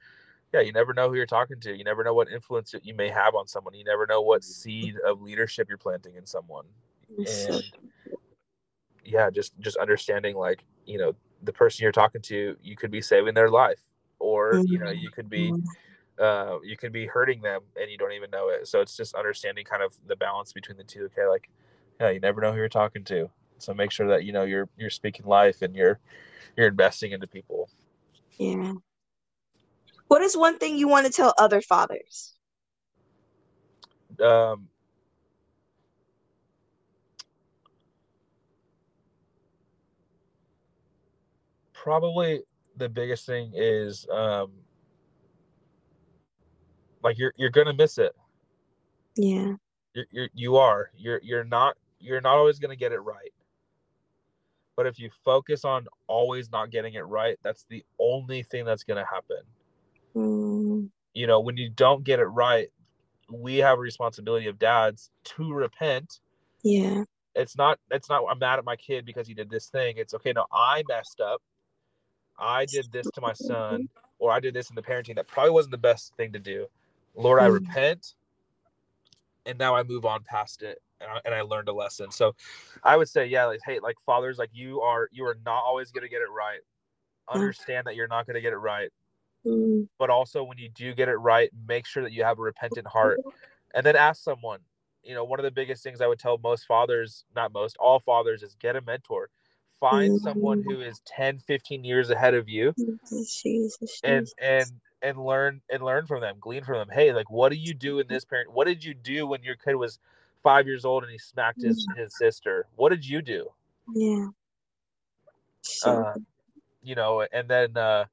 [0.58, 1.78] yeah, you never know who you're talking to.
[1.78, 3.76] You never know what influence you may have on someone.
[3.76, 6.65] You never know what seed of leadership you're planting in someone.
[7.17, 7.63] And
[9.06, 13.02] yeah, just just understanding like, you know, the person you're talking to, you could be
[13.02, 13.80] saving their life
[14.20, 14.72] or, mm-hmm.
[14.72, 16.24] you know, you could be mm-hmm.
[16.24, 18.67] uh, you could be hurting them and you don't even know it.
[18.67, 21.06] So it's just understanding kind of the balance between the two.
[21.06, 21.50] Okay, like,
[22.02, 23.30] yeah, you never know who you're talking to.
[23.60, 26.00] So make sure that you know you're you're speaking life and you're
[26.56, 27.70] you're investing into people.
[28.38, 28.74] Yeah.
[30.08, 32.34] What is one thing you want to tell other fathers?
[34.24, 34.67] Um,
[41.74, 42.41] probably
[42.78, 44.52] the biggest thing is um,
[47.04, 48.15] like you're you're gonna miss it.
[49.15, 49.54] Yeah.
[49.93, 53.34] You're, you're you are you're you're not you're not always gonna get it right.
[54.76, 58.84] But if you focus on always not getting it right, that's the only thing that's
[58.84, 59.38] gonna happen.
[60.17, 60.89] Mm.
[61.13, 62.69] You know, when you don't get it right,
[63.32, 66.19] we have a responsibility of dads to repent.
[66.63, 67.03] Yeah.
[67.36, 69.95] It's not it's not I'm mad at my kid because he did this thing.
[69.97, 71.41] It's okay, no, I messed up.
[72.39, 75.51] I did this to my son, or I did this in the parenting that probably
[75.51, 76.67] wasn't the best thing to do.
[77.15, 77.53] Lord, I mm.
[77.53, 78.13] repent,
[79.45, 82.12] and now I move on past it, and I, and I learned a lesson.
[82.12, 82.36] So,
[82.84, 85.89] I would say, yeah, like, hey, like fathers, like you are, you are not always
[85.91, 86.60] going to get it right.
[87.27, 88.89] Understand that you're not going to get it right.
[89.45, 89.88] Mm.
[89.97, 92.88] But also, when you do get it right, make sure that you have a repentant
[92.88, 93.19] heart
[93.73, 94.60] and then ask someone.
[95.04, 98.00] You know, one of the biggest things I would tell most fathers, not most, all
[98.00, 99.30] fathers, is get a mentor.
[99.80, 100.23] Find mm.
[100.23, 102.73] someone who is 10, 15 years ahead of you
[103.10, 104.65] Jesus, and, and,
[105.02, 106.89] and learn and learn from them, glean from them.
[106.91, 108.52] Hey, like, what do you do in this parent?
[108.52, 110.00] What did you do when your kid was
[110.43, 112.04] five years old and he smacked his, yeah.
[112.04, 112.65] his sister?
[112.76, 113.47] What did you do?
[113.93, 114.28] Yeah.
[115.86, 116.13] Uh,
[116.82, 118.06] you know, and then, uh,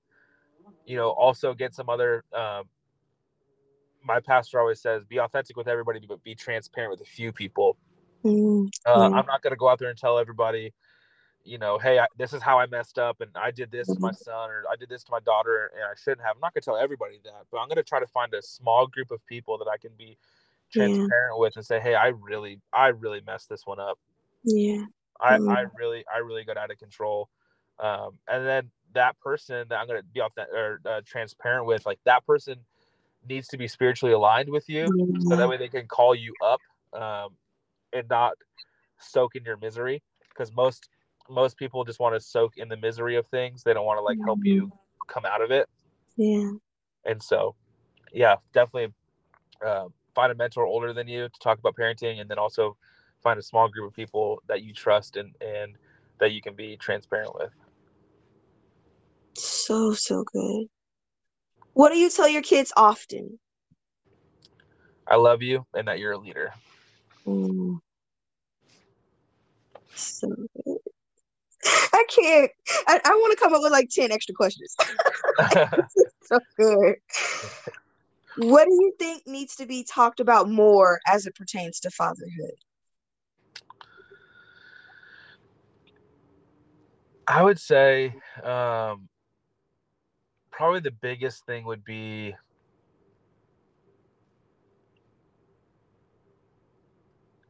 [0.84, 2.24] you know, also get some other.
[2.32, 2.64] Um,
[4.02, 7.76] my pastor always says, "Be authentic with everybody, but be transparent with a few people."
[8.24, 10.72] Mm, uh, I'm not going to go out there and tell everybody,
[11.44, 13.94] you know, hey, I, this is how I messed up, and I did this mm-hmm.
[13.94, 14.24] to my mm-hmm.
[14.24, 16.36] son, or I did this to my daughter, and I shouldn't have.
[16.36, 18.42] I'm not going to tell everybody that, but I'm going to try to find a
[18.42, 20.16] small group of people that I can be
[20.72, 21.38] transparent yeah.
[21.38, 23.98] with and say, hey, I really, I really messed this one up.
[24.42, 24.84] Yeah.
[25.20, 25.48] I, mm-hmm.
[25.48, 27.28] I really, I really got out of control.
[27.78, 31.84] Um, and then that person that I'm going to be authentic or uh, transparent with,
[31.86, 32.56] like that person
[33.28, 35.20] needs to be spiritually aligned with you, mm-hmm.
[35.22, 35.50] so that mm-hmm.
[35.50, 36.60] way they can call you up
[36.92, 37.30] um,
[37.92, 38.34] and not
[38.98, 40.02] soak in your misery.
[40.28, 40.88] Because most
[41.28, 44.02] most people just want to soak in the misery of things; they don't want to
[44.02, 44.76] like help you mm-hmm.
[45.08, 45.68] come out of it.
[46.16, 46.50] Yeah.
[47.04, 47.54] And so,
[48.12, 48.94] yeah, definitely
[49.64, 52.76] uh, find a mentor older than you to talk about parenting, and then also
[53.22, 55.76] find a small group of people that you trust and and
[56.18, 57.50] that you can be transparent with.
[59.36, 60.66] So, so good.
[61.72, 63.38] What do you tell your kids often?
[65.06, 66.52] I love you and that you're a leader.
[67.26, 67.78] Mm.
[69.94, 70.78] So good.
[71.64, 72.50] I can't.
[72.86, 74.74] I, I want to come up with like 10 extra questions.
[76.22, 76.94] so good.
[78.36, 82.54] What do you think needs to be talked about more as it pertains to fatherhood?
[87.26, 89.08] I would say um,
[90.56, 92.34] probably the biggest thing would be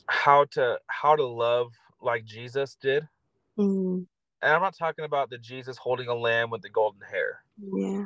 [0.06, 3.06] how to how to love like Jesus did.
[3.58, 4.06] Mm.
[4.42, 7.42] And I'm not talking about the Jesus holding a lamb with the golden hair.
[7.58, 8.04] Yeah.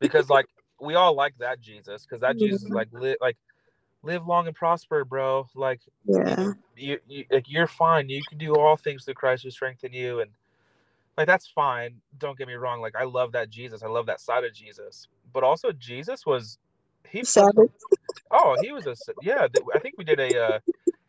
[0.00, 0.46] because like
[0.80, 3.36] we all like that Jesus because that Jesus is like li- like
[4.02, 5.46] live long and prosper, bro.
[5.54, 8.08] Like yeah, you, you like you're fine.
[8.08, 10.30] You can do all things through Christ who strengthen you, and
[11.18, 14.20] like that's fine don't get me wrong like i love that jesus i love that
[14.20, 16.58] side of jesus but also jesus was
[17.10, 17.70] he savage
[18.30, 20.58] oh he was a yeah i think we did a uh,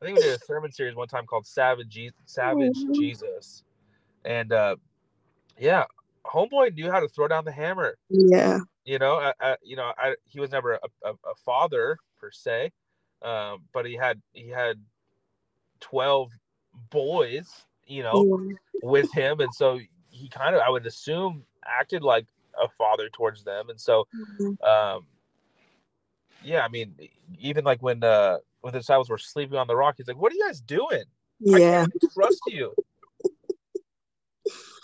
[0.02, 2.94] i think we did a sermon series one time called savage savage mm-hmm.
[2.94, 3.64] jesus
[4.26, 4.76] and uh
[5.60, 5.86] yeah
[6.26, 9.92] homeboy knew how to throw down the hammer yeah you know I, I you know
[9.96, 12.72] I, he was never a, a, a father per se
[13.22, 14.80] um but he had he had
[15.82, 16.32] 12
[16.90, 18.56] boys you know yeah.
[18.82, 19.80] with him and so
[20.20, 22.28] he kind of I would assume acted like
[22.62, 24.06] a father towards them, and so,
[24.40, 24.64] mm-hmm.
[24.64, 25.06] um,
[26.44, 26.96] yeah, I mean,
[27.40, 30.32] even like when uh when the disciples were sleeping on the rock, he's like, "What
[30.32, 31.04] are you guys doing?
[31.40, 32.74] Yeah, I trust you."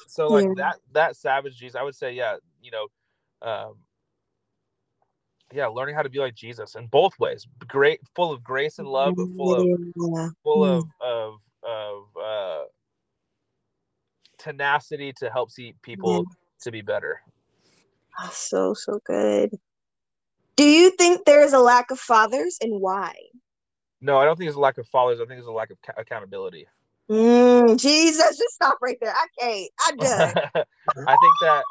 [0.07, 0.53] so like yeah.
[0.55, 2.87] that that savage Jesus, I would say, yeah, you know,
[3.41, 3.75] um,
[5.53, 8.87] yeah, learning how to be like Jesus in both ways, great, full of grace and
[8.87, 10.29] love, but full of yeah.
[10.43, 11.33] full of of
[11.63, 12.63] of uh,
[14.45, 16.35] tenacity to help see people yeah.
[16.61, 17.21] to be better.
[18.19, 19.51] Oh, so so good.
[20.55, 23.13] Do you think there is a lack of fathers and why?
[24.01, 25.19] No, I don't think it's a lack of fathers.
[25.19, 26.67] I think it's a lack of ca- accountability.
[27.09, 29.13] Mm, Jesus, just stop right there.
[29.13, 29.71] I can't.
[29.87, 30.33] I'm done.
[31.07, 31.63] I think that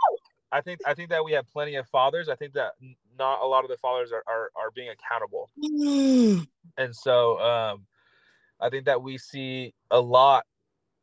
[0.53, 2.29] I think I think that we have plenty of fathers.
[2.29, 2.73] I think that
[3.19, 6.47] not a lot of the fathers are are, are being accountable, Mm,
[6.77, 7.87] and so um,
[8.61, 10.45] I think that we see a lot.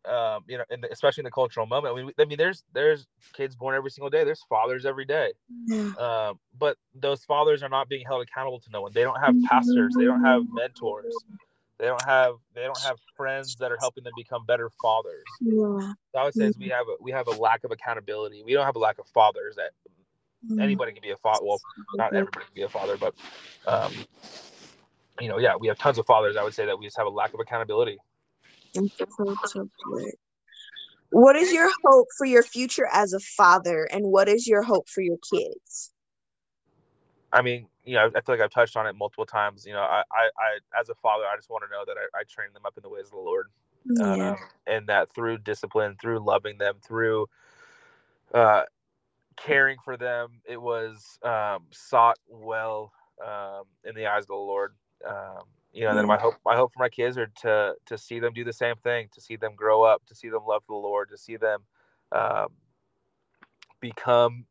[0.06, 1.94] Um, you know, in the, especially in the cultural moment.
[1.96, 4.24] I mean, I mean, there's there's kids born every single day.
[4.24, 5.34] There's fathers every day.
[5.68, 5.92] yeah.
[5.98, 8.94] Um, but those fathers are not being held accountable to no one.
[8.94, 9.96] They don't have pastors.
[9.96, 11.24] They don't have mentors.
[11.78, 15.24] They don't have they don't have friends that are helping them become better fathers.
[15.40, 15.94] Yeah.
[16.14, 18.44] So I would say is we have a, we have a lack of accountability.
[18.44, 19.56] We don't have a lack of fathers.
[19.56, 19.72] That
[20.50, 20.60] Mm.
[20.60, 21.46] anybody can be a father.
[21.46, 21.62] Well,
[21.96, 23.14] not everybody can be a father, but
[23.68, 23.94] um,
[25.20, 26.36] you know, yeah, we have tons of fathers.
[26.36, 28.00] I would say that we just have a lack of accountability.
[29.48, 29.68] So.
[31.12, 34.88] What is your hope for your future as a father, and what is your hope
[34.88, 35.94] for your kids?
[37.34, 39.66] I mean, you know, I feel like I've touched on it multiple times.
[39.66, 42.20] You know, I, I, I as a father, I just want to know that I,
[42.20, 43.48] I train them up in the ways of the Lord.
[43.86, 44.32] Yeah.
[44.32, 47.28] um, and that through discipline, through loving them, through
[48.34, 48.64] uh,
[49.36, 52.94] caring for them, it was um, sought well
[53.26, 54.74] um, in the eyes of the Lord.
[55.74, 58.34] You know, then my hope, my hope for my kids are to to see them
[58.34, 61.10] do the same thing, to see them grow up, to see them love the Lord,
[61.10, 61.62] to see them
[62.12, 62.48] um,
[63.80, 64.46] become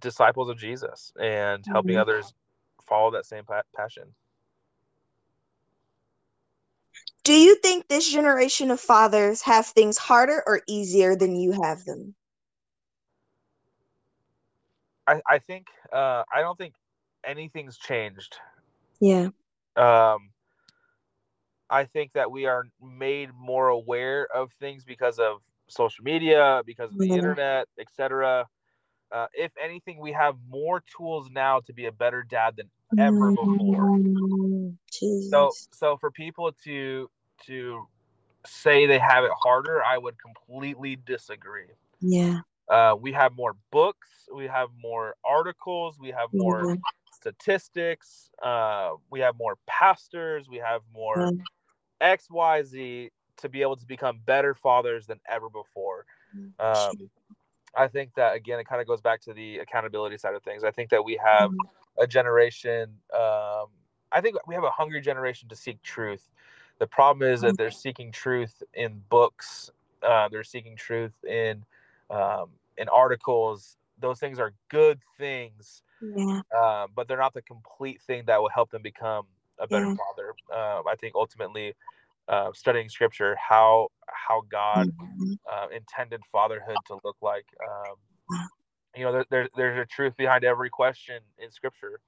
[0.00, 2.00] disciples of Jesus and helping Mhm.
[2.00, 2.34] others
[2.82, 4.14] follow that same pa- passion.
[7.24, 11.84] Do you think this generation of fathers have things harder or easier than you have
[11.84, 12.14] them?
[15.08, 16.74] I, I think uh, I don't think
[17.24, 18.36] anything's changed
[19.00, 19.28] Yeah.
[19.76, 20.30] um,
[21.70, 26.92] I think that we are made more aware of things because of social media, because
[26.92, 27.16] of the Yeah.
[27.16, 28.48] internet, etc.
[29.12, 33.32] Uh, if anything, we have more tools now to be a better dad than ever
[33.32, 33.92] before.
[34.26, 35.32] Mm, Jesus.
[35.32, 37.10] So, so for people to
[37.46, 37.86] to
[38.46, 41.68] say they have it harder, I would completely disagree.
[42.00, 42.42] yeah.
[42.68, 46.76] Uh, we have more books, we have more articles, we have more Yeah.
[47.12, 51.46] statistics, uh, we have more pastors, we have more Yeah.
[52.00, 56.06] X, Y, Z to be able to become better fathers than ever before.
[56.58, 57.10] Um,
[57.76, 60.64] I think that again, it kind of goes back to the accountability side of things.
[60.64, 61.50] I think that we have
[61.98, 62.90] a generation.
[63.12, 63.66] Um,
[64.12, 66.26] I think we have a hungry generation to seek truth.
[66.78, 69.70] The problem is that they're seeking truth in books.
[70.02, 71.64] Uh, they're seeking truth in
[72.10, 73.76] um, in articles.
[73.98, 76.40] Those things are good things, yeah.
[76.54, 79.26] uh, but they're not the complete thing that will help them become
[79.58, 79.96] a better Yeah.
[79.96, 80.30] father.
[80.52, 81.74] Um, I think ultimately,
[82.28, 85.38] uh, studying scripture, how how God Mhm.
[85.50, 87.46] uh, intended fatherhood to look like.
[87.66, 87.96] Um,
[88.96, 92.00] you know, there, there, there's a truth behind every question in scripture.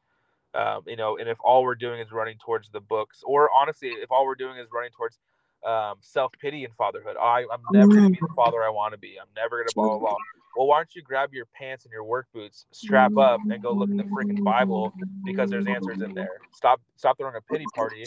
[0.54, 3.90] Um, you know, and if all we're doing is running towards the books, or honestly,
[3.90, 5.18] if all we're doing is running towards
[5.66, 8.92] um, self pity and fatherhood, I, I'm never going to be the father I want
[8.92, 9.16] to be.
[9.20, 10.16] I'm never going to blah, blah, blah.
[10.56, 13.72] Well, why don't you grab your pants and your work boots, strap up, and go
[13.72, 14.92] look in the freaking Bible
[15.24, 16.30] because there's answers in there.
[16.52, 18.04] Stop, stop throwing a pity party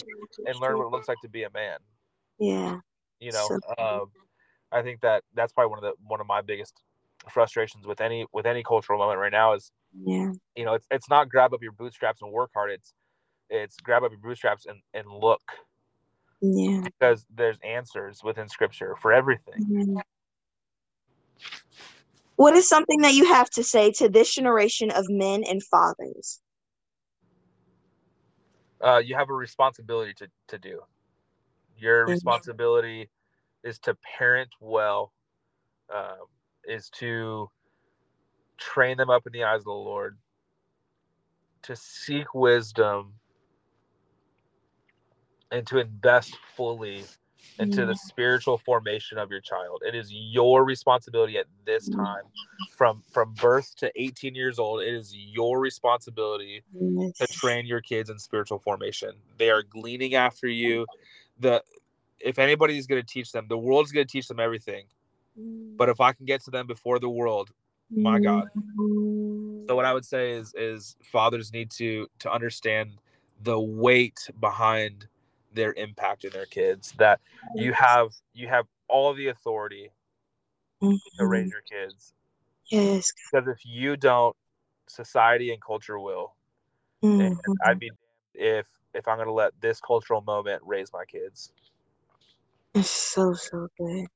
[0.47, 1.77] and learn what it looks like to be a man
[2.39, 2.79] Yeah.
[3.19, 4.11] you know So- um,
[4.73, 6.81] i think that that's probably one of the one of my biggest
[7.29, 9.71] frustrations with any with any cultural moment right now is
[10.05, 10.31] Yeah.
[10.55, 12.93] you know it's, it's not grab up your bootstraps and work hard it's
[13.49, 15.41] it's grab up your bootstraps and, and look
[16.41, 16.81] Yeah.
[16.83, 20.01] because there's answers within scripture for everything Mhm.
[22.37, 26.41] What is something that you have to say to this generation of men and fathers?
[28.81, 30.81] uh, you have a responsibility to, to do
[31.77, 32.11] your Mhm.
[32.11, 33.09] responsibility
[33.63, 35.13] is to parent well
[35.93, 36.27] um,
[36.65, 37.49] is to
[38.57, 40.17] train them up in the eyes of the lord
[41.63, 43.13] to seek wisdom
[45.51, 47.05] and to invest fully
[47.59, 51.97] into the spiritual formation of your child it is your responsibility at this Mhm.
[51.97, 52.23] time
[52.69, 56.63] from from birth to 18 years old it is your responsibility
[57.19, 59.11] to train your kids in spiritual formation.
[59.37, 60.87] They are gleaning after you.
[61.39, 61.63] The
[62.19, 64.85] if anybody's going to teach them, the world's going to teach them everything.
[65.77, 67.51] But if I can get to them before the world,
[67.89, 68.49] my God.
[69.67, 72.99] so what I would say is is fathers need to to understand
[73.43, 75.07] the weight behind
[75.53, 76.93] their impact in their kids.
[76.97, 77.19] That
[77.55, 79.91] you have you have all the authority
[80.81, 82.13] to raise your kids.
[82.69, 83.11] Yes.
[83.31, 84.35] Because if you don't,
[84.87, 86.33] society and culture will.
[87.03, 87.55] And Mhm.
[87.65, 87.91] I'd be
[88.33, 91.53] if if I'm going to let this cultural moment raise my kids.
[92.73, 94.07] It's so, so good.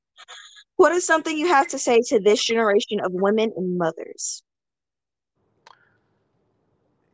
[0.76, 4.42] What is something you have to say to this generation of women and mothers?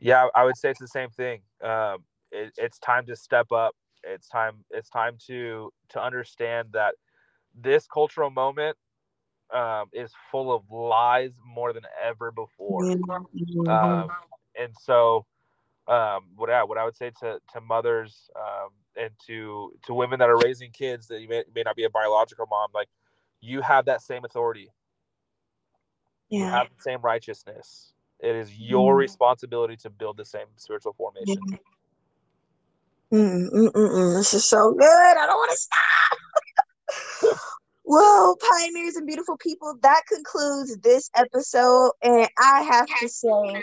[0.01, 1.43] Yeah, I would say it's the same thing.
[1.61, 3.75] Um, it, it's time to step up.
[4.05, 4.65] It's time.
[4.71, 6.95] It's time to to understand that
[7.55, 8.77] this cultural moment
[9.53, 12.83] um, is full of lies more than ever before.
[12.83, 13.69] Mm-hmm.
[13.69, 14.09] Um,
[14.59, 15.27] and so,
[15.89, 20.19] um, what I what I would say to to mothers um, and to to women
[20.21, 22.89] that are raising kids that you may, may not be a biological mom, like
[23.41, 24.71] you have that same authority.
[26.31, 26.39] Yeah.
[26.39, 27.93] You have the same righteousness.
[28.21, 28.99] It is your mm.
[28.99, 31.43] responsibility to build the same spiritual formation.
[31.51, 31.59] Mm,
[33.13, 34.17] mm, mm, mm.
[34.17, 34.87] this is so good.
[34.87, 37.39] I don't want to stop.
[37.85, 41.93] well, pioneers and beautiful people, that concludes this episode.
[42.03, 43.63] And I have to say,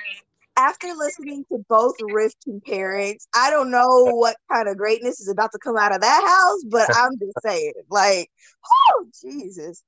[0.58, 5.52] after listening to both Rifkin parents, I don't know what kind of greatness is about
[5.54, 8.30] to come out of that house, but I'm just saying, like,
[8.66, 9.84] oh Jesus.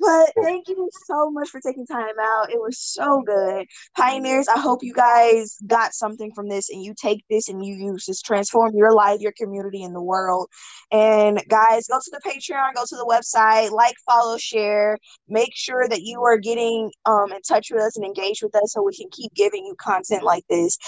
[0.00, 2.52] But thank you so much for taking time out.
[2.52, 3.66] It was so good.
[3.96, 7.74] Pioneers, I hope you guys got something from this and you take this and you
[7.74, 10.48] use this, transform your life, your community, and the world.
[10.92, 14.98] And guys, go to the Patreon, go to the website, like, follow, share.
[15.28, 18.72] Make sure that you are getting um, in touch with us and engage with us
[18.72, 20.78] so we can keep giving you content like this.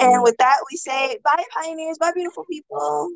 [0.00, 1.98] And with that, we say bye, pioneers.
[1.98, 3.12] Bye, beautiful people.